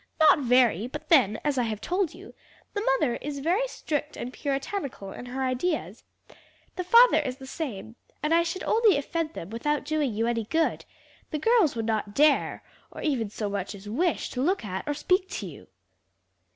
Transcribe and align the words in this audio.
not 0.19 0.39
very; 0.39 0.87
but 0.87 1.09
then, 1.09 1.39
as 1.43 1.59
I 1.59 1.63
have 1.65 1.79
told 1.79 2.11
you, 2.11 2.33
the 2.73 2.81
mother 2.81 3.17
is 3.17 3.37
very 3.37 3.67
strict 3.67 4.17
and 4.17 4.33
puritanical 4.33 5.11
in 5.11 5.27
her 5.27 5.43
ideas; 5.43 6.03
the 6.75 6.83
father 6.83 7.19
is 7.19 7.37
the 7.37 7.45
same, 7.45 7.95
and 8.23 8.33
I 8.33 8.41
should 8.41 8.63
only 8.63 8.97
offend 8.97 9.33
them 9.35 9.51
without 9.51 9.85
doing 9.85 10.15
you 10.15 10.25
any 10.25 10.45
good; 10.45 10.85
the 11.29 11.37
girls 11.37 11.75
would 11.75 11.85
not 11.85 12.15
dare, 12.15 12.63
or 12.89 13.03
even 13.03 13.29
so 13.29 13.47
much 13.47 13.75
as 13.75 13.87
wish 13.87 14.31
to 14.31 14.41
look 14.41 14.65
at 14.65 14.87
or 14.87 14.95
speak 14.95 15.29
to 15.29 15.45
you." 15.45 15.67